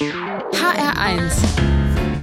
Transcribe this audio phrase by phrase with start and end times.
[0.00, 1.34] HR1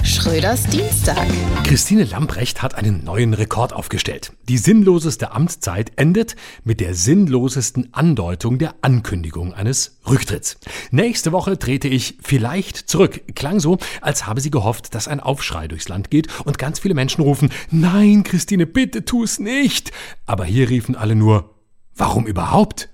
[0.04, 1.28] Schröders Dienstag.
[1.66, 4.34] Christine Lamprecht hat einen neuen Rekord aufgestellt.
[4.48, 10.58] Die sinnloseste Amtszeit endet mit der sinnlosesten Andeutung der Ankündigung eines Rücktritts.
[10.90, 13.22] Nächste Woche trete ich vielleicht zurück.
[13.36, 16.96] Klang so, als habe sie gehofft, dass ein Aufschrei durchs Land geht und ganz viele
[16.96, 19.92] Menschen rufen, nein, Christine, bitte tu's nicht.
[20.26, 21.54] Aber hier riefen alle nur,
[21.96, 22.90] warum überhaupt?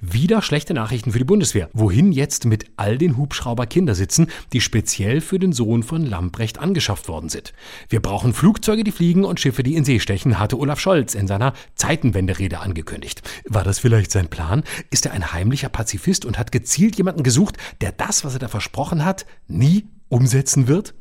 [0.00, 1.70] Wieder schlechte Nachrichten für die Bundeswehr.
[1.72, 7.28] Wohin jetzt mit all den Hubschrauber-Kindersitzen, die speziell für den Sohn von Lamprecht angeschafft worden
[7.28, 7.52] sind?
[7.88, 11.26] Wir brauchen Flugzeuge, die fliegen und Schiffe, die in See stechen, hatte Olaf Scholz in
[11.26, 13.22] seiner Zeitenwende-Rede angekündigt.
[13.46, 14.62] War das vielleicht sein Plan?
[14.90, 18.48] Ist er ein heimlicher Pazifist und hat gezielt jemanden gesucht, der das, was er da
[18.48, 20.94] versprochen hat, nie umsetzen wird?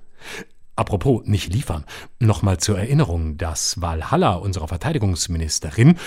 [0.79, 1.83] Apropos nicht liefern.
[2.19, 5.97] Nochmal zur Erinnerung, dass Walhalla, unserer Verteidigungsministerin,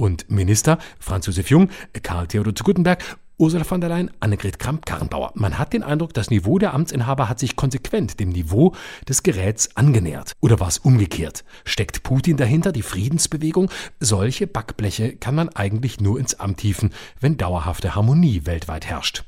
[0.00, 1.68] und Minister Franz Josef Jung,
[2.02, 3.04] Karl Theodor zu Guttenberg,
[3.36, 5.32] Ursula von der Leyen, Annegret Kramp-Karrenbauer.
[5.34, 8.74] Man hat den Eindruck, das Niveau der Amtsinhaber hat sich konsequent dem Niveau
[9.08, 10.32] des Geräts angenähert.
[10.40, 11.44] Oder war es umgekehrt?
[11.64, 13.70] Steckt Putin dahinter, die Friedensbewegung?
[13.98, 19.24] Solche Backbleche kann man eigentlich nur ins Amt hieven, wenn dauerhafte Harmonie weltweit herrscht.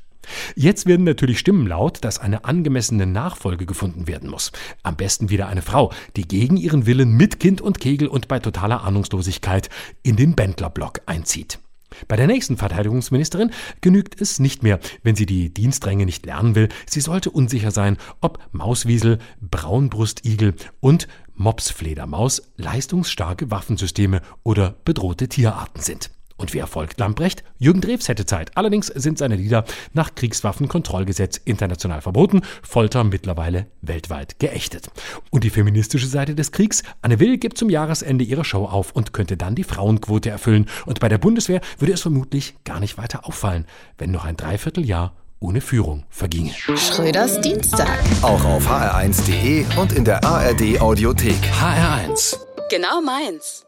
[0.55, 4.51] Jetzt werden natürlich Stimmen laut, dass eine angemessene Nachfolge gefunden werden muss.
[4.83, 8.39] Am besten wieder eine Frau, die gegen ihren Willen mit Kind und Kegel und bei
[8.39, 9.69] totaler Ahnungslosigkeit
[10.01, 11.59] in den Bändlerblock einzieht.
[12.07, 16.69] Bei der nächsten Verteidigungsministerin genügt es nicht mehr, wenn sie die Dienstränge nicht lernen will.
[16.85, 26.11] Sie sollte unsicher sein, ob Mauswiesel, Braunbrustigel und Mopsfledermaus leistungsstarke Waffensysteme oder bedrohte Tierarten sind.
[26.37, 27.43] Und wie erfolgt Lamprecht?
[27.57, 28.51] Jürgen Drews hätte Zeit.
[28.55, 34.89] Allerdings sind seine Lieder nach Kriegswaffenkontrollgesetz international verboten, Folter mittlerweile weltweit geächtet.
[35.29, 36.83] Und die feministische Seite des Kriegs?
[37.01, 40.67] Anne Will gibt zum Jahresende ihre Show auf und könnte dann die Frauenquote erfüllen.
[40.85, 43.65] Und bei der Bundeswehr würde es vermutlich gar nicht weiter auffallen,
[43.97, 46.51] wenn noch ein Dreivierteljahr ohne Führung verginge.
[46.53, 47.99] Schröders Dienstag.
[48.21, 51.35] Auch auf hr1.de und in der ARD Audiothek.
[51.59, 52.37] HR1.
[52.69, 53.65] Genau meins.